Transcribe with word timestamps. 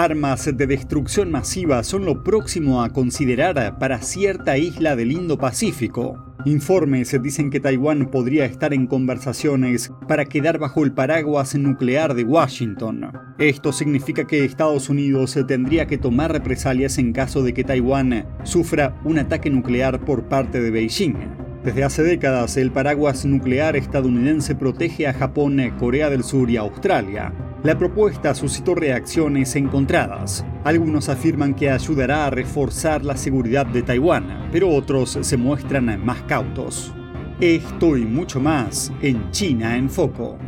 Armas 0.00 0.44
de 0.44 0.66
destrucción 0.68 1.32
masiva 1.32 1.82
son 1.82 2.04
lo 2.04 2.22
próximo 2.22 2.84
a 2.84 2.90
considerar 2.90 3.80
para 3.80 4.00
cierta 4.00 4.56
isla 4.56 4.94
del 4.94 5.10
Indo-Pacífico. 5.10 6.36
Informes 6.44 7.20
dicen 7.20 7.50
que 7.50 7.58
Taiwán 7.58 8.06
podría 8.06 8.44
estar 8.44 8.72
en 8.72 8.86
conversaciones 8.86 9.90
para 10.06 10.26
quedar 10.26 10.60
bajo 10.60 10.84
el 10.84 10.92
paraguas 10.92 11.56
nuclear 11.56 12.14
de 12.14 12.22
Washington. 12.22 13.10
Esto 13.40 13.72
significa 13.72 14.24
que 14.24 14.44
Estados 14.44 14.88
Unidos 14.88 15.36
tendría 15.48 15.88
que 15.88 15.98
tomar 15.98 16.30
represalias 16.30 16.96
en 16.98 17.12
caso 17.12 17.42
de 17.42 17.52
que 17.52 17.64
Taiwán 17.64 18.24
sufra 18.44 19.00
un 19.02 19.18
ataque 19.18 19.50
nuclear 19.50 20.04
por 20.04 20.28
parte 20.28 20.60
de 20.60 20.70
Beijing. 20.70 21.16
Desde 21.64 21.82
hace 21.82 22.04
décadas, 22.04 22.56
el 22.56 22.70
paraguas 22.70 23.24
nuclear 23.24 23.74
estadounidense 23.74 24.54
protege 24.54 25.08
a 25.08 25.12
Japón, 25.12 25.60
Corea 25.76 26.08
del 26.08 26.22
Sur 26.22 26.50
y 26.50 26.56
Australia. 26.56 27.32
La 27.64 27.76
propuesta 27.76 28.36
suscitó 28.36 28.76
reacciones 28.76 29.56
encontradas. 29.56 30.46
Algunos 30.62 31.08
afirman 31.08 31.56
que 31.56 31.68
ayudará 31.68 32.26
a 32.26 32.30
reforzar 32.30 33.04
la 33.04 33.16
seguridad 33.16 33.66
de 33.66 33.82
Taiwán, 33.82 34.48
pero 34.52 34.68
otros 34.68 35.18
se 35.20 35.36
muestran 35.36 36.04
más 36.04 36.22
cautos. 36.22 36.94
Esto 37.40 37.96
y 37.96 38.04
mucho 38.04 38.38
más 38.38 38.92
en 39.02 39.32
China 39.32 39.76
en 39.76 39.90
Foco. 39.90 40.38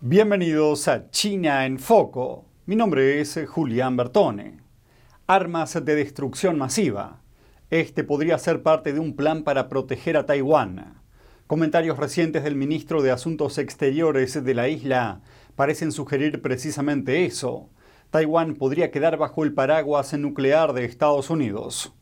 Bienvenidos 0.00 0.86
a 0.86 1.10
China 1.10 1.66
en 1.66 1.80
Foco. 1.80 2.44
Mi 2.64 2.76
nombre 2.76 3.20
es 3.20 3.40
Julián 3.48 3.96
Bertone. 3.96 4.58
Armas 5.26 5.84
de 5.84 5.96
destrucción 5.96 6.58
masiva. 6.58 7.22
Este 7.70 8.04
podría 8.04 8.38
ser 8.38 8.62
parte 8.62 8.92
de 8.92 9.00
un 9.00 9.16
plan 9.16 9.42
para 9.42 9.68
proteger 9.68 10.16
a 10.16 10.26
Taiwán. 10.26 11.03
Comentarios 11.54 11.98
recientes 11.98 12.42
del 12.42 12.56
ministro 12.56 13.00
de 13.00 13.12
Asuntos 13.12 13.58
Exteriores 13.58 14.42
de 14.42 14.54
la 14.54 14.68
isla 14.68 15.20
parecen 15.54 15.92
sugerir 15.92 16.42
precisamente 16.42 17.26
eso. 17.26 17.70
Taiwán 18.10 18.56
podría 18.56 18.90
quedar 18.90 19.18
bajo 19.18 19.44
el 19.44 19.54
paraguas 19.54 20.18
nuclear 20.18 20.72
de 20.72 20.84
Estados 20.84 21.30
Unidos. 21.30 21.94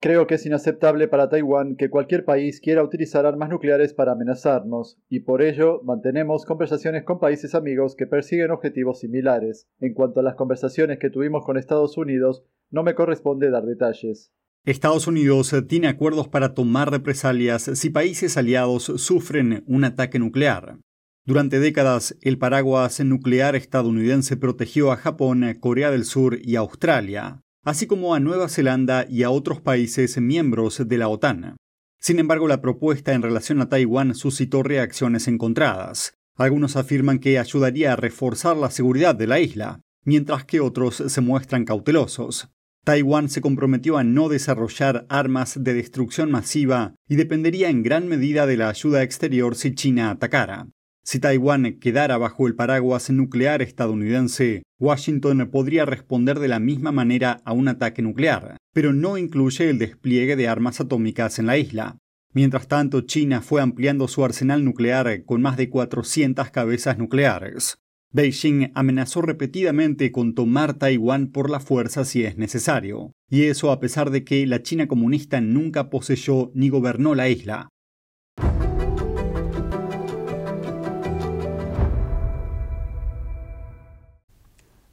Creo 0.00 0.26
que 0.28 0.34
es 0.36 0.46
inaceptable 0.46 1.08
para 1.08 1.28
Taiwán 1.28 1.74
que 1.74 1.90
cualquier 1.90 2.24
país 2.24 2.60
quiera 2.60 2.84
utilizar 2.84 3.26
armas 3.26 3.48
nucleares 3.48 3.92
para 3.92 4.12
amenazarnos, 4.12 4.96
y 5.08 5.18
por 5.18 5.42
ello 5.42 5.80
mantenemos 5.82 6.44
conversaciones 6.44 7.02
con 7.02 7.18
países 7.18 7.56
amigos 7.56 7.96
que 7.96 8.06
persiguen 8.06 8.52
objetivos 8.52 9.00
similares. 9.00 9.66
En 9.80 9.94
cuanto 9.94 10.20
a 10.20 10.22
las 10.22 10.36
conversaciones 10.36 11.00
que 11.00 11.10
tuvimos 11.10 11.44
con 11.44 11.56
Estados 11.56 11.98
Unidos, 11.98 12.44
no 12.70 12.84
me 12.84 12.94
corresponde 12.94 13.50
dar 13.50 13.64
detalles. 13.64 14.30
Estados 14.66 15.06
Unidos 15.06 15.54
tiene 15.68 15.88
acuerdos 15.88 16.28
para 16.28 16.52
tomar 16.52 16.90
represalias 16.90 17.70
si 17.74 17.88
países 17.88 18.36
aliados 18.36 18.92
sufren 18.96 19.64
un 19.66 19.84
ataque 19.84 20.18
nuclear. 20.18 20.78
Durante 21.24 21.60
décadas, 21.60 22.16
el 22.20 22.36
paraguas 22.36 23.00
nuclear 23.00 23.56
estadounidense 23.56 24.36
protegió 24.36 24.92
a 24.92 24.96
Japón, 24.96 25.56
Corea 25.60 25.90
del 25.90 26.04
Sur 26.04 26.38
y 26.42 26.56
Australia, 26.56 27.40
así 27.64 27.86
como 27.86 28.14
a 28.14 28.20
Nueva 28.20 28.48
Zelanda 28.48 29.06
y 29.08 29.22
a 29.22 29.30
otros 29.30 29.62
países 29.62 30.20
miembros 30.20 30.86
de 30.86 30.98
la 30.98 31.08
OTAN. 31.08 31.56
Sin 31.98 32.18
embargo, 32.18 32.46
la 32.46 32.60
propuesta 32.60 33.14
en 33.14 33.22
relación 33.22 33.60
a 33.62 33.68
Taiwán 33.68 34.14
suscitó 34.14 34.62
reacciones 34.62 35.26
encontradas. 35.26 36.14
Algunos 36.36 36.76
afirman 36.76 37.18
que 37.18 37.38
ayudaría 37.38 37.92
a 37.94 37.96
reforzar 37.96 38.56
la 38.56 38.70
seguridad 38.70 39.14
de 39.14 39.26
la 39.26 39.40
isla, 39.40 39.80
mientras 40.04 40.44
que 40.44 40.60
otros 40.60 40.96
se 41.06 41.20
muestran 41.20 41.64
cautelosos. 41.64 42.48
Taiwán 42.84 43.28
se 43.28 43.40
comprometió 43.40 43.98
a 43.98 44.04
no 44.04 44.28
desarrollar 44.28 45.06
armas 45.08 45.62
de 45.62 45.74
destrucción 45.74 46.30
masiva 46.30 46.94
y 47.08 47.16
dependería 47.16 47.68
en 47.68 47.82
gran 47.82 48.08
medida 48.08 48.46
de 48.46 48.56
la 48.56 48.70
ayuda 48.70 49.02
exterior 49.02 49.54
si 49.54 49.74
China 49.74 50.10
atacara. 50.10 50.68
Si 51.02 51.18
Taiwán 51.18 51.78
quedara 51.78 52.16
bajo 52.18 52.46
el 52.46 52.54
paraguas 52.54 53.10
nuclear 53.10 53.62
estadounidense, 53.62 54.62
Washington 54.78 55.50
podría 55.50 55.84
responder 55.84 56.38
de 56.38 56.48
la 56.48 56.58
misma 56.58 56.92
manera 56.92 57.42
a 57.44 57.52
un 57.52 57.68
ataque 57.68 58.00
nuclear, 58.00 58.56
pero 58.72 58.92
no 58.92 59.18
incluye 59.18 59.68
el 59.68 59.78
despliegue 59.78 60.36
de 60.36 60.48
armas 60.48 60.80
atómicas 60.80 61.38
en 61.38 61.46
la 61.46 61.58
isla. 61.58 61.98
Mientras 62.32 62.68
tanto, 62.68 63.02
China 63.02 63.42
fue 63.42 63.60
ampliando 63.60 64.08
su 64.08 64.24
arsenal 64.24 64.64
nuclear 64.64 65.24
con 65.24 65.42
más 65.42 65.56
de 65.56 65.68
400 65.68 66.50
cabezas 66.50 66.96
nucleares. 66.96 67.78
Beijing 68.12 68.72
amenazó 68.74 69.22
repetidamente 69.22 70.10
con 70.10 70.34
tomar 70.34 70.74
Taiwán 70.74 71.28
por 71.28 71.48
la 71.48 71.60
fuerza 71.60 72.04
si 72.04 72.24
es 72.24 72.36
necesario, 72.36 73.12
y 73.28 73.44
eso 73.44 73.70
a 73.70 73.78
pesar 73.78 74.10
de 74.10 74.24
que 74.24 74.44
la 74.48 74.64
China 74.64 74.88
comunista 74.88 75.40
nunca 75.40 75.90
poseyó 75.90 76.50
ni 76.52 76.70
gobernó 76.70 77.14
la 77.14 77.28
isla. 77.28 77.68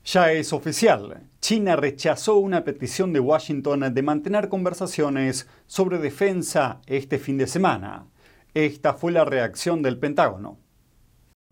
Ya 0.06 0.32
es 0.32 0.54
oficial. 0.54 1.28
China 1.42 1.76
rechazó 1.76 2.38
una 2.38 2.64
petición 2.64 3.14
de 3.14 3.20
Washington 3.20 3.94
de 3.96 4.02
mantener 4.04 4.48
conversaciones 4.48 5.48
sobre 5.66 5.98
defensa 5.98 6.82
este 6.86 7.18
fin 7.18 7.40
de 7.40 7.48
semana. 7.48 8.06
Esta 8.54 8.94
fue 8.94 9.12
la 9.12 9.26
reacción 9.26 9.82
del 9.82 9.98
Pentágono. 9.98 10.60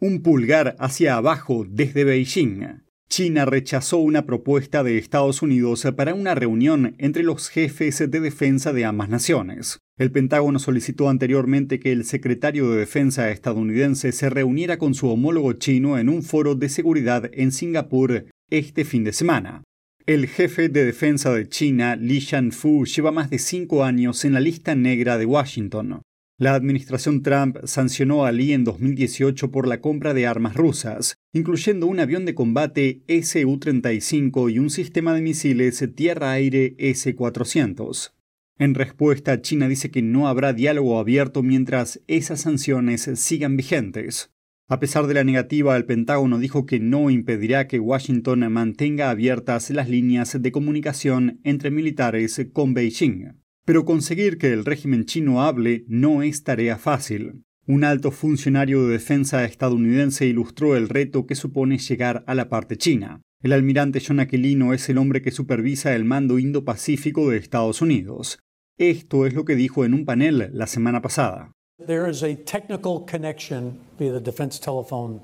Un 0.02 0.22
pulgar 0.22 0.76
hacia 0.78 1.16
abajo 1.16 1.66
desde 1.70 2.04
Beijing. 2.04 2.84
China 3.08 3.46
rechazó 3.46 4.00
una 4.00 4.26
propuesta 4.26 4.84
de 4.84 4.98
Estados 4.98 5.42
Unidos 5.42 5.88
para 5.96 6.14
una 6.14 6.36
reunión 6.36 6.96
entre 6.98 7.24
los 7.24 7.48
jefes 7.48 8.00
de 8.00 8.20
defensa 8.20 8.74
de 8.74 8.84
ambas 8.84 9.08
naciones. 9.08 9.80
El 9.98 10.12
Pentágono 10.12 10.60
solicitó 10.60 11.08
anteriormente 11.08 11.80
que 11.80 11.94
el 11.94 12.04
secretario 12.04 12.70
de 12.70 12.80
Defensa 12.80 13.32
estadounidense 13.32 14.12
se 14.12 14.30
reuniera 14.30 14.78
con 14.78 14.96
su 14.96 15.08
homólogo 15.08 15.54
chino 15.54 15.98
en 15.98 16.10
un 16.10 16.24
foro 16.24 16.56
de 16.56 16.68
seguridad 16.68 17.32
en 17.34 17.54
Singapur 17.54 18.26
este 18.50 18.84
fin 18.84 19.06
de 19.06 19.14
semana. 19.14 19.64
El 20.06 20.28
jefe 20.28 20.68
de 20.68 20.84
defensa 20.84 21.34
de 21.34 21.48
China, 21.48 21.96
Li 21.96 22.20
Shanfu, 22.20 22.86
lleva 22.86 23.14
más 23.14 23.30
de 23.30 23.40
cinco 23.40 23.86
años 23.86 24.26
en 24.26 24.34
la 24.34 24.42
lista 24.42 24.76
negra 24.76 25.18
de 25.18 25.26
Washington. 25.26 26.02
La 26.38 26.53
administración 26.53 27.22
Trump 27.22 27.59
sancionó 27.63 28.25
a 28.25 28.34
Lee 28.34 28.51
en 28.51 28.66
2018 28.66 29.51
por 29.51 29.69
la 29.69 29.79
compra 29.79 30.13
de 30.13 30.28
armas 30.28 30.53
rusas, 30.53 31.16
incluyendo 31.31 31.88
un 31.88 32.01
avión 32.01 32.25
de 32.25 32.35
combate 32.35 33.03
Su-35 33.07 34.51
y 34.51 34.59
un 34.59 34.69
sistema 34.69 35.13
de 35.13 35.22
misiles 35.22 35.81
tierra-aire 35.96 36.75
S-400. 36.78 38.12
En 38.57 38.73
respuesta, 38.73 39.41
China 39.41 39.69
dice 39.69 39.91
que 39.91 40.01
no 40.01 40.28
habrá 40.28 40.51
diálogo 40.51 41.00
abierto 41.00 41.41
mientras 41.41 42.01
esas 42.07 42.41
sanciones 42.41 43.09
sigan 43.16 43.56
vigentes. 43.56 44.29
A 44.67 44.81
pesar 44.81 45.07
de 45.07 45.13
la 45.13 45.23
negativa, 45.23 45.78
el 45.78 45.85
Pentágono 45.85 46.38
dijo 46.38 46.66
que 46.66 46.81
no 46.81 47.09
impedirá 47.09 47.67
que 47.67 47.79
Washington 47.79 48.52
mantenga 48.52 49.09
abiertas 49.09 49.69
las 49.69 49.88
líneas 49.88 50.41
de 50.41 50.52
comunicación 50.52 51.40
entre 51.46 51.72
militares 51.72 52.46
con 52.52 52.73
Beijing. 52.73 53.45
Pero 53.66 53.84
conseguir 53.84 54.38
que 54.38 54.53
el 54.53 54.64
régimen 54.64 55.06
chino 55.06 55.42
hable 55.42 55.86
no 55.88 56.22
es 56.22 56.44
tarea 56.44 56.78
fácil. 56.78 57.44
Un 57.68 57.84
alto 57.84 58.12
funcionario 58.12 58.86
de 58.86 58.94
defensa 58.94 59.44
estadounidense 59.44 60.28
ilustró 60.28 60.76
el 60.76 60.88
reto 60.88 61.26
que 61.26 61.34
supone 61.34 61.80
llegar 61.80 62.24
a 62.28 62.36
la 62.36 62.48
parte 62.48 62.78
china. 62.78 63.22
El 63.42 63.53
almirante 63.53 64.02
John 64.06 64.20
Aquilino 64.20 64.74
es 64.74 64.88
el 64.90 65.00
hombre 65.00 65.24
que 65.24 65.31
supervisa 65.31 65.96
el 65.96 66.06
mando 66.06 66.38
Indo-Pacífico 66.38 67.30
de 67.30 67.38
Estados 67.38 67.81
Unidos. 67.81 68.38
Esto 68.78 69.26
es 69.26 69.34
lo 69.34 69.46
que 69.46 69.56
dijo 69.56 69.84
en 69.84 69.96
un 69.96 70.06
panel 70.06 70.52
la 70.53 70.68
semana 70.68 71.02
pasada. 71.02 71.52
There 71.88 72.09
is 72.09 72.22
a 72.24 72.36
technical 72.36 73.03
connection 73.06 73.80
via 73.97 74.14
the 74.14 74.22
defense 74.22 74.59
telephone 74.59 75.22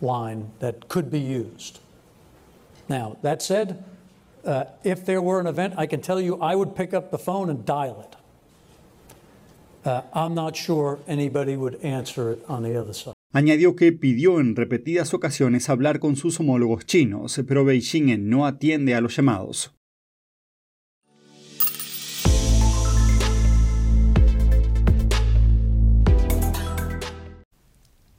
line 0.00 0.50
that 0.60 0.88
could 0.88 1.10
be 1.10 1.18
used. 1.18 1.80
Now, 2.88 3.16
that 3.22 3.40
said, 3.40 3.78
if 4.84 5.04
there 5.04 5.20
were 5.20 5.40
an 5.40 5.46
event, 5.46 5.74
I 5.76 5.86
can 5.86 6.00
tell 6.00 6.20
you 6.20 6.38
I 6.40 6.54
would 6.54 6.74
pick 6.74 6.94
up 6.94 7.10
the 7.10 7.18
phone 7.18 7.50
and 7.50 7.64
dial 7.64 8.00
it. 8.06 8.16
Uh, 9.84 10.02
I'm 10.12 10.34
not 10.34 10.56
sure 10.56 10.98
anybody 11.06 11.56
would 11.56 11.76
answer 11.82 12.32
it 12.32 12.44
on 12.48 12.62
the 12.62 12.76
other 12.80 12.94
side. 12.94 13.14
Añadió 13.32 13.76
que 13.76 13.92
pidió 13.92 14.40
en 14.40 14.56
repetidas 14.56 15.12
ocasiones 15.12 15.68
hablar 15.68 16.00
con 16.00 16.16
sus 16.16 16.40
homólogos 16.40 16.86
chinos, 16.86 17.40
pero 17.46 17.64
Beijing 17.64 18.28
no 18.28 18.46
atiende 18.46 18.94
a 18.94 19.02
los 19.02 19.16
llamados. 19.16 19.77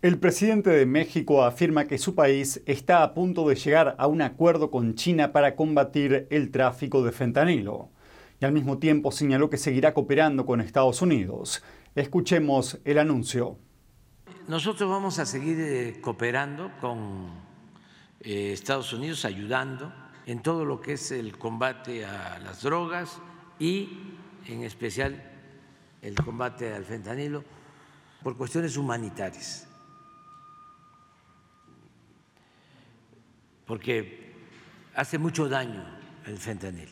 El 0.01 0.17
presidente 0.17 0.69
de 0.69 0.85
México 0.85 1.43
afirma 1.43 1.83
que 1.83 1.97
su 1.97 2.15
país 2.15 2.61
está 2.65 3.03
a 3.03 3.13
punto 3.13 3.49
de 3.49 3.55
llegar 3.55 3.97
a 3.99 4.07
un 4.07 4.21
acuerdo 4.21 4.71
con 4.71 4.95
China 4.95 5.33
para 5.33 5.57
combatir 5.57 6.25
el 6.29 6.51
tráfico 6.51 7.03
de 7.03 7.11
fentanilo 7.11 7.89
y 8.39 8.45
al 8.45 8.53
mismo 8.53 8.77
tiempo 8.77 9.11
señaló 9.11 9.49
que 9.49 9.57
seguirá 9.57 9.93
cooperando 9.93 10.45
con 10.45 10.61
Estados 10.61 11.01
Unidos. 11.01 11.61
Escuchemos 11.95 12.79
el 12.85 12.97
anuncio. 12.97 13.57
Nosotros 14.47 14.89
vamos 14.89 15.19
a 15.19 15.25
seguir 15.25 15.57
eh, 15.59 15.99
cooperando 15.99 16.71
con 16.79 17.27
eh, 18.21 18.53
Estados 18.53 18.93
Unidos, 18.93 19.25
ayudando 19.25 19.93
en 20.25 20.41
todo 20.41 20.63
lo 20.63 20.79
que 20.79 20.93
es 20.93 21.11
el 21.11 21.37
combate 21.37 22.05
a 22.05 22.39
las 22.39 22.61
drogas 22.61 23.19
y 23.59 23.89
en 24.47 24.63
especial 24.63 25.21
el 26.01 26.15
combate 26.15 26.73
al 26.73 26.85
fentanilo 26.85 27.43
por 28.23 28.37
cuestiones 28.37 28.77
humanitarias 28.77 29.68
porque 33.69 34.33
hace 34.95 35.19
mucho 35.19 35.47
daño 35.47 35.85
el 36.25 36.39
fentanil. 36.39 36.89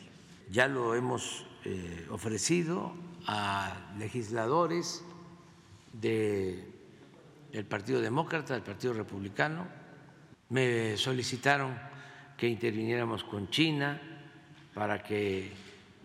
Ya 0.48 0.68
lo 0.68 0.94
hemos 0.94 1.44
eh, 1.64 2.06
ofrecido 2.08 2.92
a 3.26 3.96
legisladores 3.98 5.04
del 5.92 6.62
Partido 7.68 8.00
Demócrata, 8.00 8.54
del 8.54 8.62
Partido 8.62 8.92
Republicano. 8.92 9.66
Me 10.50 10.96
solicitaron 10.96 11.76
que 12.36 12.46
interviniéramos 12.46 13.24
con 13.24 13.50
China 13.50 14.00
para 14.72 15.02
que 15.02 15.50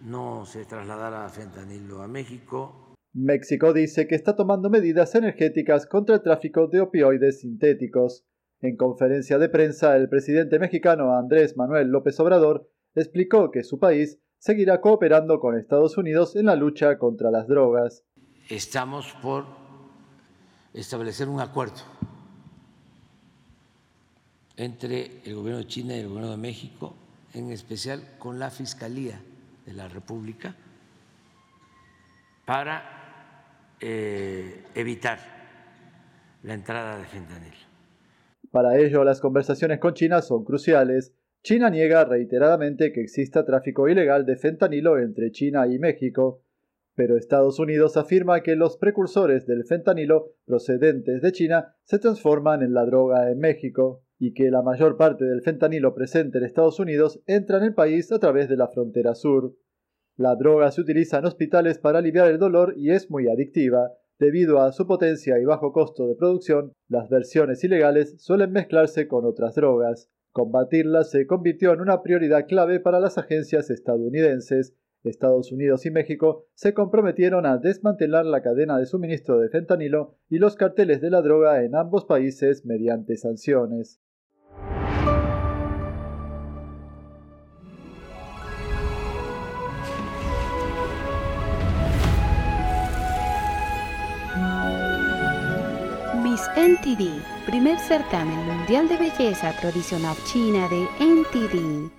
no 0.02 0.44
se 0.48 0.66
trasladara 0.66 1.30
fentanilo 1.30 2.02
a 2.02 2.08
México. 2.08 2.96
México 3.14 3.74
dice 3.74 4.08
que 4.08 4.16
está 4.16 4.36
tomando 4.36 4.72
medidas 4.72 5.14
energéticas 5.14 5.86
contra 5.86 6.16
el 6.16 6.24
tráfico 6.24 6.66
de 6.66 6.81
opioides 6.81 7.42
sintéticos. 7.42 8.25
En 8.63 8.77
conferencia 8.77 9.38
de 9.39 9.50
prensa, 9.50 9.98
el 9.98 10.07
presidente 10.07 10.57
mexicano 10.57 11.18
Andrés 11.18 11.57
Manuel 11.57 11.89
López 11.89 12.18
Obrador 12.21 12.71
explicó 12.95 13.51
que 13.51 13.62
su 13.62 13.77
país 13.77 14.19
seguirá 14.38 14.80
cooperando 14.80 15.42
con 15.42 15.60
Estados 15.60 15.98
Unidos 15.98 16.38
en 16.38 16.45
la 16.45 16.56
lucha 16.56 16.98
contra 16.98 17.30
las 17.30 17.45
drogas. 17.50 18.06
Estamos 18.50 19.13
por 19.21 19.44
establecer 20.74 21.27
un 21.27 21.42
acuerdo 21.42 21.81
entre 24.56 25.21
el 25.25 25.36
gobierno 25.36 25.60
de 25.60 25.68
China 25.68 25.98
y 25.98 26.00
el 26.00 26.07
gobierno 26.07 26.31
de 26.31 26.38
México, 26.38 26.95
en 27.33 27.51
especial 27.51 28.01
con 28.18 28.39
la 28.39 28.50
Fiscalía 28.50 29.19
de 29.65 29.74
la 29.74 29.89
República, 29.89 30.56
para 32.45 33.75
eh, 33.81 34.63
evitar 34.74 35.19
la 36.44 36.54
entrada 36.54 36.98
de 36.98 37.04
fentanil. 37.04 37.73
Para 38.54 38.78
ello, 38.78 39.04
las 39.04 39.20
conversaciones 39.20 39.80
con 39.80 39.96
China 39.96 40.22
son 40.22 40.46
cruciales. 40.46 41.12
China 41.42 41.72
niega 41.72 42.06
reiteradamente 42.06 42.94
que 42.94 43.02
exista 43.02 43.46
tráfico 43.46 43.90
ilegal 43.90 44.28
de 44.28 44.36
fentanilo 44.36 45.00
entre 45.00 45.32
China 45.32 45.66
y 45.66 45.80
México, 45.80 46.44
pero 46.94 47.18
Estados 47.18 47.58
Unidos 47.58 47.98
afirma 47.98 48.44
que 48.44 48.56
los 48.56 48.78
precursores 48.78 49.48
del 49.48 49.64
fentanilo 49.64 50.36
procedentes 50.46 51.24
de 51.24 51.32
China 51.32 51.76
se 51.86 51.98
transforman 51.98 52.62
en 52.62 52.76
la 52.76 52.86
droga 52.86 53.32
en 53.32 53.40
México 53.40 54.04
y 54.20 54.36
que 54.36 54.52
la 54.52 54.62
mayor 54.62 54.98
parte 54.98 55.26
del 55.26 55.42
fentanilo 55.42 55.96
presente 55.96 56.38
en 56.38 56.44
Estados 56.44 56.80
Unidos 56.80 57.24
entra 57.26 57.58
en 57.58 57.64
el 57.64 57.74
país 57.74 58.12
a 58.12 58.20
través 58.20 58.50
de 58.50 58.58
la 58.58 58.68
frontera 58.68 59.16
sur. 59.16 59.56
La 60.16 60.36
droga 60.36 60.70
se 60.70 60.82
utiliza 60.82 61.18
en 61.18 61.26
hospitales 61.26 61.80
para 61.80 61.98
aliviar 61.98 62.30
el 62.30 62.38
dolor 62.38 62.76
y 62.78 62.92
es 62.92 63.10
muy 63.10 63.28
adictiva. 63.28 63.94
Debido 64.19 64.62
a 64.62 64.71
su 64.71 64.86
potencia 64.86 65.39
y 65.39 65.45
bajo 65.45 65.71
costo 65.71 66.07
de 66.07 66.15
producción, 66.15 66.74
las 66.88 67.10
versiones 67.10 67.63
ilegales 67.63 68.15
suelen 68.19 68.51
mezclarse 68.51 69.07
con 69.07 69.25
otras 69.25 69.56
drogas. 69.56 70.10
Combatirla 70.31 71.04
se 71.04 71.25
convirtió 71.25 71.74
en 71.74 71.81
una 71.81 72.01
prioridad 72.01 72.45
clave 72.48 72.80
para 72.80 73.00
las 73.00 73.18
agencias 73.18 73.69
estadounidenses. 73.69 74.75
Estados 75.04 75.51
Unidos 75.51 75.86
y 75.86 75.92
México 75.92 76.45
se 76.54 76.74
comprometieron 76.74 77.45
a 77.45 77.57
desmantelar 77.57 78.25
la 78.25 78.42
cadena 78.42 78.77
de 78.77 78.86
suministro 78.86 79.39
de 79.39 79.50
fentanilo 79.50 80.15
y 80.30 80.38
los 80.38 80.56
carteles 80.56 81.01
de 81.01 81.10
la 81.10 81.21
droga 81.21 81.63
en 81.63 81.75
ambos 81.75 82.06
países 82.06 82.65
mediante 82.65 83.18
sanciones. 83.18 84.00
NTD, 96.56 97.45
primer 97.45 97.80
certamen 97.80 98.38
mundial 98.45 98.88
de 98.88 98.98
belleza 98.98 99.54
tradicional 99.60 100.16
china 100.25 100.68
de 100.69 100.88
NTD. 101.00 101.92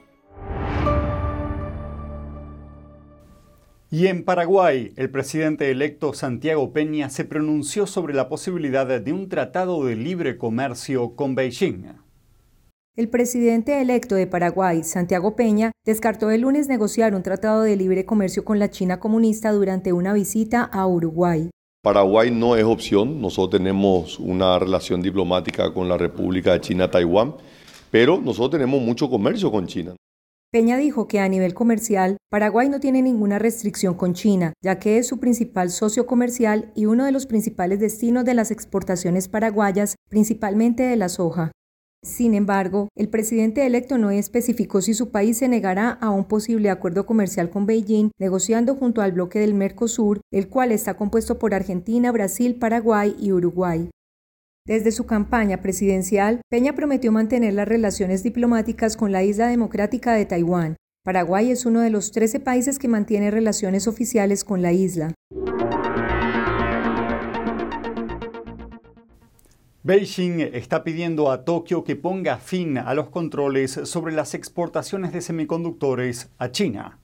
Y 3.90 4.08
en 4.08 4.24
Paraguay, 4.24 4.92
el 4.96 5.08
presidente 5.10 5.70
electo 5.70 6.14
Santiago 6.14 6.72
Peña 6.72 7.10
se 7.10 7.24
pronunció 7.24 7.86
sobre 7.86 8.12
la 8.12 8.28
posibilidad 8.28 9.00
de 9.00 9.12
un 9.12 9.28
tratado 9.28 9.84
de 9.84 9.94
libre 9.94 10.36
comercio 10.36 11.14
con 11.14 11.34
Beijing. 11.36 11.94
El 12.96 13.08
presidente 13.08 13.80
electo 13.80 14.16
de 14.16 14.26
Paraguay, 14.26 14.84
Santiago 14.84 15.36
Peña, 15.36 15.72
descartó 15.84 16.30
el 16.30 16.40
lunes 16.40 16.68
negociar 16.68 17.14
un 17.14 17.22
tratado 17.22 17.62
de 17.62 17.76
libre 17.76 18.04
comercio 18.04 18.44
con 18.44 18.58
la 18.58 18.70
China 18.70 19.00
comunista 19.00 19.52
durante 19.52 19.92
una 19.92 20.12
visita 20.12 20.62
a 20.62 20.86
Uruguay. 20.86 21.50
Paraguay 21.84 22.30
no 22.30 22.56
es 22.56 22.64
opción, 22.64 23.20
nosotros 23.20 23.60
tenemos 23.60 24.18
una 24.18 24.58
relación 24.58 25.02
diplomática 25.02 25.70
con 25.74 25.86
la 25.86 25.98
República 25.98 26.54
de 26.54 26.62
China-Taiwán, 26.62 27.34
pero 27.90 28.18
nosotros 28.18 28.52
tenemos 28.52 28.80
mucho 28.80 29.10
comercio 29.10 29.52
con 29.52 29.66
China. 29.66 29.94
Peña 30.50 30.78
dijo 30.78 31.06
que 31.06 31.20
a 31.20 31.28
nivel 31.28 31.52
comercial, 31.52 32.16
Paraguay 32.30 32.70
no 32.70 32.80
tiene 32.80 33.02
ninguna 33.02 33.38
restricción 33.38 33.92
con 33.96 34.14
China, 34.14 34.54
ya 34.62 34.78
que 34.78 34.96
es 34.96 35.06
su 35.06 35.20
principal 35.20 35.68
socio 35.68 36.06
comercial 36.06 36.72
y 36.74 36.86
uno 36.86 37.04
de 37.04 37.12
los 37.12 37.26
principales 37.26 37.80
destinos 37.80 38.24
de 38.24 38.32
las 38.32 38.50
exportaciones 38.50 39.28
paraguayas, 39.28 39.96
principalmente 40.08 40.84
de 40.84 40.96
la 40.96 41.10
soja. 41.10 41.52
Sin 42.04 42.34
embargo, 42.34 42.88
el 42.96 43.08
presidente 43.08 43.64
electo 43.64 43.96
no 43.96 44.10
especificó 44.10 44.82
si 44.82 44.92
su 44.92 45.10
país 45.10 45.38
se 45.38 45.48
negará 45.48 45.88
a 45.88 46.10
un 46.10 46.26
posible 46.26 46.68
acuerdo 46.68 47.06
comercial 47.06 47.48
con 47.48 47.64
Beijing, 47.64 48.10
negociando 48.20 48.76
junto 48.76 49.00
al 49.00 49.12
bloque 49.12 49.38
del 49.38 49.54
Mercosur, 49.54 50.20
el 50.30 50.50
cual 50.50 50.70
está 50.70 50.98
compuesto 50.98 51.38
por 51.38 51.54
Argentina, 51.54 52.12
Brasil, 52.12 52.56
Paraguay 52.56 53.16
y 53.18 53.32
Uruguay. 53.32 53.88
Desde 54.66 54.92
su 54.92 55.06
campaña 55.06 55.62
presidencial, 55.62 56.42
Peña 56.50 56.74
prometió 56.74 57.10
mantener 57.10 57.54
las 57.54 57.68
relaciones 57.68 58.22
diplomáticas 58.22 58.98
con 58.98 59.10
la 59.10 59.22
isla 59.22 59.48
democrática 59.48 60.12
de 60.12 60.26
Taiwán. 60.26 60.76
Paraguay 61.04 61.50
es 61.50 61.64
uno 61.64 61.80
de 61.80 61.88
los 61.88 62.12
13 62.12 62.38
países 62.40 62.78
que 62.78 62.88
mantiene 62.88 63.30
relaciones 63.30 63.88
oficiales 63.88 64.44
con 64.44 64.60
la 64.60 64.72
isla. 64.72 65.14
Beijing 69.86 70.40
está 70.40 70.82
pidiendo 70.82 71.30
a 71.30 71.44
Tokio 71.44 71.84
que 71.84 71.94
ponga 71.94 72.38
fin 72.38 72.78
a 72.78 72.94
los 72.94 73.10
controles 73.10 73.72
sobre 73.84 74.14
las 74.14 74.32
exportaciones 74.32 75.12
de 75.12 75.20
semiconductores 75.20 76.30
a 76.38 76.50
China. 76.50 77.00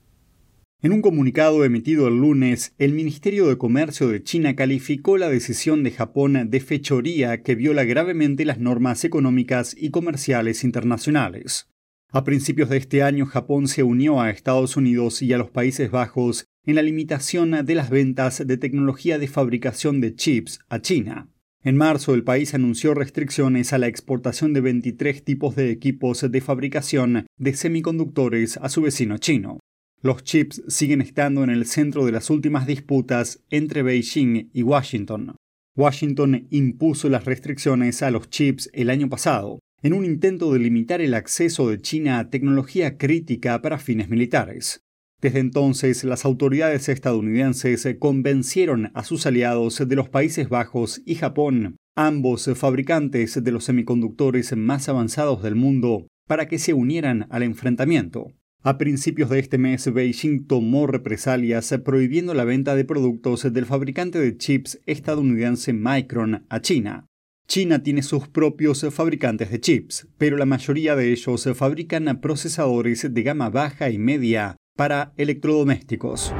En 0.81 0.91
un 0.91 1.03
comunicado 1.03 1.63
emitido 1.63 2.07
el 2.07 2.17
lunes, 2.17 2.73
el 2.79 2.93
Ministerio 2.93 3.45
de 3.47 3.59
Comercio 3.59 4.07
de 4.07 4.23
China 4.23 4.55
calificó 4.55 5.19
la 5.19 5.29
decisión 5.29 5.83
de 5.83 5.91
Japón 5.91 6.49
de 6.49 6.59
fechoría 6.59 7.43
que 7.43 7.53
viola 7.53 7.83
gravemente 7.83 8.45
las 8.45 8.57
normas 8.57 9.03
económicas 9.03 9.75
y 9.77 9.91
comerciales 9.91 10.63
internacionales. 10.63 11.69
A 12.09 12.23
principios 12.23 12.69
de 12.69 12.77
este 12.77 13.03
año, 13.03 13.27
Japón 13.27 13.67
se 13.67 13.83
unió 13.83 14.19
a 14.19 14.31
Estados 14.31 14.75
Unidos 14.75 15.21
y 15.21 15.31
a 15.33 15.37
los 15.37 15.51
Países 15.51 15.91
Bajos 15.91 16.47
en 16.65 16.73
la 16.73 16.81
limitación 16.81 17.63
de 17.63 17.75
las 17.75 17.91
ventas 17.91 18.41
de 18.43 18.57
tecnología 18.57 19.19
de 19.19 19.27
fabricación 19.27 20.01
de 20.01 20.15
chips 20.15 20.61
a 20.67 20.79
China. 20.79 21.29
En 21.63 21.77
marzo, 21.77 22.15
el 22.15 22.23
país 22.23 22.55
anunció 22.55 22.95
restricciones 22.95 23.71
a 23.71 23.77
la 23.77 23.87
exportación 23.87 24.51
de 24.51 24.61
23 24.61 25.23
tipos 25.23 25.55
de 25.55 25.69
equipos 25.69 26.25
de 26.29 26.41
fabricación 26.41 27.27
de 27.37 27.53
semiconductores 27.53 28.57
a 28.57 28.67
su 28.67 28.81
vecino 28.81 29.19
chino. 29.19 29.59
Los 30.01 30.23
chips 30.23 30.63
siguen 30.67 31.01
estando 31.01 31.43
en 31.43 31.51
el 31.51 31.67
centro 31.67 32.03
de 32.03 32.11
las 32.11 32.31
últimas 32.31 32.65
disputas 32.65 33.43
entre 33.51 33.83
Beijing 33.83 34.49
y 34.51 34.63
Washington. 34.63 35.35
Washington 35.77 36.47
impuso 36.49 37.09
las 37.09 37.25
restricciones 37.25 38.01
a 38.01 38.09
los 38.09 38.31
chips 38.31 38.71
el 38.73 38.89
año 38.89 39.07
pasado, 39.07 39.59
en 39.83 39.93
un 39.93 40.03
intento 40.03 40.51
de 40.51 40.59
limitar 40.59 40.99
el 40.99 41.13
acceso 41.13 41.69
de 41.69 41.79
China 41.79 42.17
a 42.17 42.31
tecnología 42.31 42.97
crítica 42.97 43.61
para 43.61 43.77
fines 43.77 44.09
militares. 44.09 44.81
Desde 45.21 45.37
entonces, 45.37 46.03
las 46.03 46.25
autoridades 46.25 46.89
estadounidenses 46.89 47.87
convencieron 47.99 48.89
a 48.95 49.03
sus 49.03 49.27
aliados 49.27 49.87
de 49.87 49.95
los 49.95 50.09
Países 50.09 50.49
Bajos 50.49 51.03
y 51.05 51.13
Japón, 51.13 51.77
ambos 51.95 52.49
fabricantes 52.55 53.43
de 53.43 53.51
los 53.51 53.65
semiconductores 53.65 54.57
más 54.57 54.89
avanzados 54.89 55.43
del 55.43 55.53
mundo, 55.55 56.07
para 56.27 56.47
que 56.47 56.57
se 56.57 56.73
unieran 56.73 57.27
al 57.29 57.43
enfrentamiento. 57.43 58.33
A 58.63 58.79
principios 58.79 59.29
de 59.29 59.39
este 59.39 59.59
mes, 59.59 59.91
Beijing 59.93 60.47
tomó 60.47 60.87
represalias 60.87 61.71
prohibiendo 61.85 62.33
la 62.33 62.43
venta 62.43 62.75
de 62.75 62.85
productos 62.85 63.51
del 63.53 63.65
fabricante 63.67 64.19
de 64.19 64.37
chips 64.37 64.79
estadounidense 64.87 65.71
Micron 65.73 66.45
a 66.49 66.61
China. 66.61 67.05
China 67.47 67.83
tiene 67.83 68.01
sus 68.01 68.27
propios 68.27 68.85
fabricantes 68.91 69.51
de 69.51 69.59
chips, 69.59 70.07
pero 70.17 70.37
la 70.37 70.45
mayoría 70.45 70.95
de 70.95 71.11
ellos 71.11 71.47
fabrican 71.53 72.21
procesadores 72.21 73.13
de 73.13 73.23
gama 73.23 73.49
baja 73.49 73.89
y 73.89 73.97
media 73.97 74.55
para 74.75 75.13
electrodomésticos. 75.17 76.33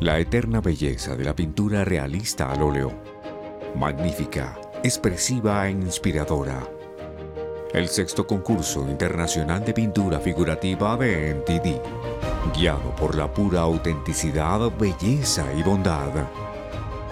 La 0.00 0.18
eterna 0.20 0.60
belleza 0.60 1.16
de 1.16 1.24
la 1.24 1.34
pintura 1.34 1.84
realista 1.84 2.50
al 2.50 2.62
óleo. 2.62 2.92
Magnífica, 3.74 4.58
expresiva 4.82 5.66
e 5.66 5.72
inspiradora. 5.72 6.66
El 7.74 7.88
sexto 7.88 8.26
concurso 8.26 8.88
internacional 8.88 9.64
de 9.64 9.74
pintura 9.74 10.20
figurativa 10.20 10.96
de 10.96 11.34
NTD, 11.34 12.56
guiado 12.56 12.94
por 12.96 13.16
la 13.16 13.30
pura 13.30 13.60
autenticidad, 13.60 14.70
belleza 14.78 15.52
y 15.54 15.62
bondad. 15.62 16.12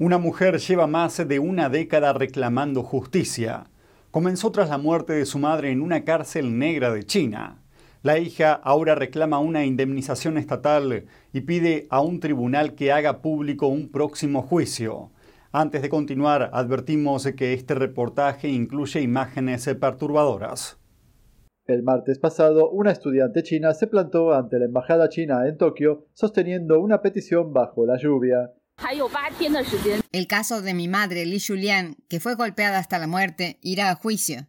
Una 0.00 0.18
mujer 0.18 0.58
lleva 0.58 0.88
más 0.88 1.28
de 1.28 1.38
una 1.38 1.68
década 1.68 2.12
reclamando 2.12 2.82
justicia. 2.82 3.68
Comenzó 4.10 4.50
tras 4.50 4.70
la 4.70 4.78
muerte 4.78 5.12
de 5.12 5.26
su 5.26 5.38
madre 5.38 5.70
en 5.70 5.80
una 5.80 6.02
cárcel 6.02 6.58
negra 6.58 6.92
de 6.92 7.04
China. 7.04 7.62
La 8.02 8.18
hija 8.18 8.52
ahora 8.52 8.96
reclama 8.96 9.38
una 9.38 9.64
indemnización 9.64 10.38
estatal 10.38 11.04
y 11.32 11.40
pide 11.42 11.86
a 11.88 12.00
un 12.00 12.18
tribunal 12.18 12.74
que 12.74 12.90
haga 12.90 13.22
público 13.22 13.68
un 13.68 13.92
próximo 13.92 14.42
juicio. 14.42 15.12
Antes 15.56 15.82
de 15.82 15.88
continuar, 15.88 16.50
advertimos 16.52 17.28
que 17.36 17.52
este 17.52 17.76
reportaje 17.76 18.48
incluye 18.48 19.00
imágenes 19.00 19.72
perturbadoras. 19.80 20.80
El 21.66 21.84
martes 21.84 22.18
pasado, 22.18 22.70
una 22.70 22.90
estudiante 22.90 23.44
china 23.44 23.72
se 23.72 23.86
plantó 23.86 24.34
ante 24.34 24.58
la 24.58 24.64
embajada 24.64 25.08
china 25.08 25.46
en 25.46 25.56
Tokio 25.56 26.08
sosteniendo 26.12 26.80
una 26.80 27.00
petición 27.02 27.52
bajo 27.52 27.86
la 27.86 27.96
lluvia. 27.98 28.50
El 30.10 30.26
caso 30.26 30.60
de 30.60 30.74
mi 30.74 30.88
madre, 30.88 31.24
Li 31.24 31.38
Julian, 31.38 31.98
que 32.08 32.18
fue 32.18 32.34
golpeada 32.34 32.80
hasta 32.80 32.98
la 32.98 33.06
muerte, 33.06 33.60
irá 33.62 33.92
a 33.92 33.94
juicio. 33.94 34.48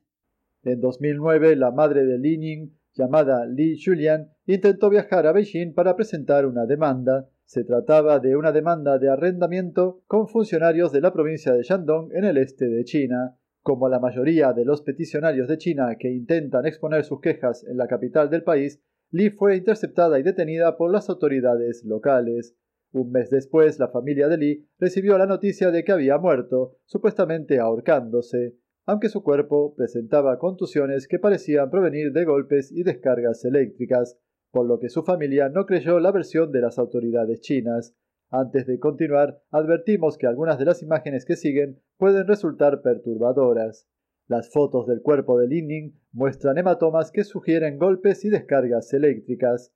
En 0.63 0.81
2009, 0.81 1.55
la 1.55 1.69
madre 1.69 2.03
de 2.03 2.17
Li 2.17 2.39
Ning 2.39 2.71
llamada 2.95 3.45
Li 3.45 3.79
Julian, 3.79 4.31
intentó 4.47 4.89
viajar 4.89 5.27
a 5.27 5.33
Beijing 5.33 5.73
para 5.73 5.95
presentar 5.95 6.45
una 6.45 6.65
demanda. 6.65 7.29
Se 7.45 7.63
trataba 7.63 8.19
de 8.19 8.35
una 8.35 8.51
demanda 8.51 8.97
de 8.97 9.07
arrendamiento 9.07 10.01
con 10.07 10.27
funcionarios 10.27 10.91
de 10.91 10.99
la 10.99 11.13
provincia 11.13 11.53
de 11.53 11.61
Shandong 11.61 12.11
en 12.13 12.25
el 12.25 12.37
este 12.37 12.65
de 12.65 12.83
China. 12.83 13.37
Como 13.61 13.87
la 13.87 13.99
mayoría 13.99 14.51
de 14.51 14.65
los 14.65 14.81
peticionarios 14.81 15.47
de 15.47 15.59
China 15.59 15.95
que 15.99 16.11
intentan 16.11 16.65
exponer 16.65 17.03
sus 17.03 17.21
quejas 17.21 17.63
en 17.63 17.77
la 17.77 17.87
capital 17.87 18.29
del 18.29 18.43
país, 18.43 18.81
Li 19.11 19.29
fue 19.29 19.55
interceptada 19.57 20.19
y 20.19 20.23
detenida 20.23 20.75
por 20.75 20.91
las 20.91 21.07
autoridades 21.09 21.83
locales. 21.85 22.55
Un 22.91 23.11
mes 23.11 23.29
después, 23.29 23.77
la 23.79 23.89
familia 23.89 24.27
de 24.27 24.37
Li 24.37 24.67
recibió 24.79 25.17
la 25.17 25.27
noticia 25.27 25.69
de 25.69 25.83
que 25.83 25.91
había 25.91 26.17
muerto, 26.17 26.77
supuestamente 26.85 27.59
ahorcándose 27.59 28.55
aunque 28.85 29.09
su 29.09 29.23
cuerpo 29.23 29.73
presentaba 29.75 30.37
contusiones 30.37 31.07
que 31.07 31.19
parecían 31.19 31.71
provenir 31.71 32.11
de 32.11 32.23
golpes 32.23 32.71
y 32.71 32.83
descargas 32.83 33.43
eléctricas, 33.43 34.17
por 34.55 34.67
lo 34.67 34.79
que 34.79 34.87
su 34.87 35.03
familia 35.03 35.49
no 35.49 35.65
creyó 35.65 35.99
la 35.99 36.13
versión 36.13 36.53
de 36.53 36.61
las 36.61 36.79
autoridades 36.79 37.41
chinas. 37.41 37.93
Antes 38.31 38.65
de 38.65 38.79
continuar, 38.79 39.43
advertimos 39.51 40.17
que 40.17 40.27
algunas 40.27 40.57
de 40.57 40.63
las 40.63 40.81
imágenes 40.81 41.25
que 41.25 41.35
siguen 41.35 41.83
pueden 41.97 42.25
resultar 42.25 42.81
perturbadoras. 42.81 43.85
Las 44.27 44.49
fotos 44.49 44.87
del 44.87 45.01
cuerpo 45.01 45.37
de 45.37 45.49
Ning 45.49 45.99
muestran 46.13 46.57
hematomas 46.57 47.11
que 47.11 47.25
sugieren 47.25 47.77
golpes 47.77 48.23
y 48.23 48.29
descargas 48.29 48.93
eléctricas. 48.93 49.73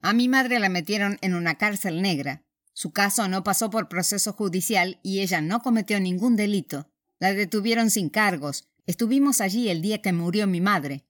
A 0.00 0.14
mi 0.14 0.28
madre 0.28 0.60
la 0.60 0.70
metieron 0.70 1.18
en 1.20 1.34
una 1.34 1.58
cárcel 1.58 2.00
negra. 2.00 2.42
Su 2.72 2.94
caso 2.94 3.28
no 3.28 3.44
pasó 3.44 3.68
por 3.68 3.90
proceso 3.90 4.32
judicial 4.32 4.98
y 5.02 5.20
ella 5.20 5.42
no 5.42 5.60
cometió 5.60 6.00
ningún 6.00 6.36
delito. 6.36 6.86
La 7.20 7.34
detuvieron 7.34 7.90
sin 7.90 8.08
cargos. 8.08 8.66
Estuvimos 8.86 9.42
allí 9.42 9.68
el 9.68 9.82
día 9.82 10.00
que 10.00 10.14
murió 10.14 10.46
mi 10.46 10.62
madre. 10.62 11.04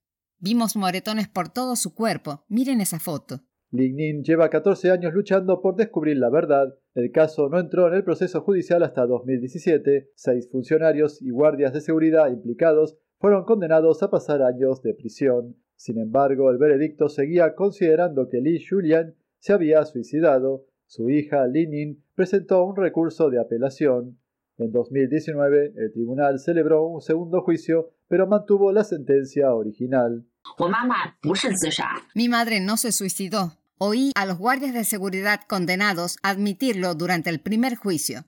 Vimos 0.44 0.74
moretones 0.74 1.28
por 1.28 1.50
todo 1.50 1.76
su 1.76 1.94
cuerpo. 1.94 2.44
Miren 2.48 2.80
esa 2.80 2.98
foto. 2.98 3.42
Ning 3.70 4.24
lleva 4.24 4.50
14 4.50 4.90
años 4.90 5.14
luchando 5.14 5.62
por 5.62 5.76
descubrir 5.76 6.16
la 6.16 6.30
verdad. 6.30 6.74
El 6.94 7.12
caso 7.12 7.48
no 7.48 7.60
entró 7.60 7.86
en 7.86 7.94
el 7.94 8.02
proceso 8.02 8.40
judicial 8.40 8.82
hasta 8.82 9.06
2017. 9.06 10.10
Seis 10.16 10.50
funcionarios 10.50 11.22
y 11.22 11.30
guardias 11.30 11.72
de 11.72 11.80
seguridad 11.80 12.28
implicados 12.28 12.98
fueron 13.20 13.44
condenados 13.44 14.02
a 14.02 14.10
pasar 14.10 14.42
años 14.42 14.82
de 14.82 14.94
prisión. 14.94 15.54
Sin 15.76 15.98
embargo, 15.98 16.50
el 16.50 16.58
veredicto 16.58 17.08
seguía 17.08 17.54
considerando 17.54 18.28
que 18.28 18.40
Li 18.40 18.60
Julian 18.68 19.14
se 19.38 19.52
había 19.52 19.84
suicidado 19.84 20.66
su 20.86 21.08
hija 21.08 21.46
Linin 21.46 22.02
presentó 22.16 22.64
un 22.64 22.74
recurso 22.74 23.30
de 23.30 23.40
apelación. 23.40 24.18
En 24.58 24.72
2019, 24.72 25.72
el 25.76 25.92
tribunal 25.92 26.38
celebró 26.40 26.84
un 26.84 27.00
segundo 27.00 27.40
juicio, 27.42 27.92
pero 28.08 28.26
mantuvo 28.26 28.72
la 28.72 28.84
sentencia 28.84 29.54
original. 29.54 30.26
Mi 32.14 32.28
madre 32.28 32.60
no 32.60 32.76
se 32.76 32.92
suicidó. 32.92 33.58
Oí 33.78 34.12
a 34.14 34.26
los 34.26 34.38
guardias 34.38 34.74
de 34.74 34.84
seguridad 34.84 35.40
condenados 35.48 36.16
admitirlo 36.22 36.94
durante 36.94 37.30
el 37.30 37.40
primer 37.40 37.76
juicio. 37.76 38.24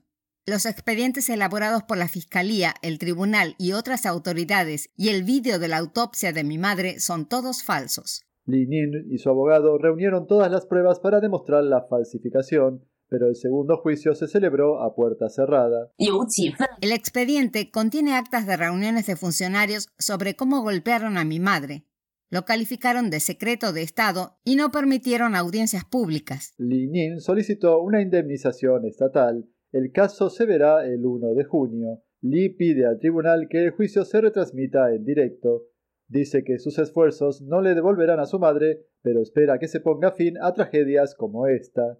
Los 0.47 0.65
expedientes 0.65 1.29
elaborados 1.29 1.83
por 1.83 1.97
la 1.97 2.07
Fiscalía, 2.07 2.75
el 2.83 2.99
Tribunal 2.99 3.55
y 3.57 3.71
otras 3.71 4.05
autoridades 4.05 4.91
y 4.95 5.09
el 5.09 5.23
vídeo 5.23 5.57
de 5.57 5.67
la 5.67 5.77
autopsia 5.77 6.33
de 6.33 6.43
mi 6.43 6.59
madre 6.59 6.99
son 6.99 7.25
todos 7.25 7.63
falsos. 7.63 8.25
Li 8.45 8.67
Nin 8.67 9.07
y 9.09 9.17
su 9.17 9.29
abogado 9.29 9.77
reunieron 9.79 10.27
todas 10.27 10.51
las 10.51 10.67
pruebas 10.67 10.99
para 10.99 11.19
demostrar 11.19 11.63
la 11.63 11.87
falsificación, 11.89 12.85
pero 13.09 13.27
el 13.27 13.35
segundo 13.35 13.77
juicio 13.77 14.13
se 14.13 14.27
celebró 14.27 14.83
a 14.83 14.93
puerta 14.93 15.29
cerrada. 15.29 15.91
El 15.97 16.91
expediente 16.91 17.71
contiene 17.71 18.15
actas 18.15 18.45
de 18.45 18.57
reuniones 18.57 19.07
de 19.07 19.15
funcionarios 19.15 19.89
sobre 19.97 20.35
cómo 20.35 20.61
golpearon 20.61 21.17
a 21.17 21.25
mi 21.25 21.39
madre. 21.39 21.85
Lo 22.31 22.43
calificaron 22.43 23.09
de 23.09 23.19
secreto 23.19 23.71
de 23.71 23.83
Estado 23.83 24.37
y 24.43 24.55
no 24.55 24.71
permitieron 24.71 25.35
audiencias 25.35 25.85
públicas. 25.85 26.53
Li 26.57 26.87
Nin 26.87 27.19
solicitó 27.19 27.81
una 27.81 28.01
indemnización 28.01 28.85
estatal. 28.85 29.47
El 29.71 29.91
caso 29.91 30.29
se 30.29 30.45
verá 30.45 30.85
el 30.85 31.05
1 31.05 31.33
de 31.33 31.43
junio. 31.43 32.01
Li 32.21 32.49
pide 32.49 32.87
al 32.87 32.99
tribunal 32.99 33.47
que 33.49 33.65
el 33.65 33.71
juicio 33.71 34.05
se 34.05 34.21
retransmita 34.21 34.93
en 34.93 35.05
directo. 35.05 35.67
Dice 36.07 36.43
que 36.43 36.59
sus 36.59 36.79
esfuerzos 36.79 37.41
no 37.41 37.61
le 37.61 37.75
devolverán 37.75 38.19
a 38.19 38.25
su 38.25 38.39
madre, 38.39 38.85
pero 39.01 39.21
espera 39.21 39.59
que 39.59 39.67
se 39.67 39.79
ponga 39.79 40.11
fin 40.11 40.35
a 40.41 40.53
tragedias 40.53 41.15
como 41.15 41.47
esta. 41.47 41.99